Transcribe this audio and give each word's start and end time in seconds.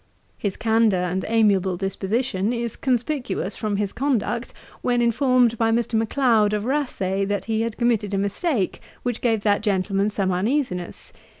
His 0.35 0.57
candour 0.57 0.99
and 1.03 1.23
amiable 1.27 1.77
disposition 1.77 2.51
is 2.51 2.75
conspicuous 2.75 3.55
from 3.55 3.75
his 3.75 3.93
conduct, 3.93 4.51
when 4.81 4.99
informed 4.99 5.59
by 5.59 5.69
Mr. 5.69 5.93
Macleod, 5.93 6.53
of 6.53 6.63
Rasay, 6.65 7.23
that 7.25 7.45
he 7.45 7.61
had 7.61 7.77
committed 7.77 8.11
a 8.11 8.17
mistake, 8.17 8.81
which 9.03 9.21
gave 9.21 9.43
that 9.43 9.61
gentleman 9.61 10.09
some 10.09 10.31
uneasiness. 10.31 11.13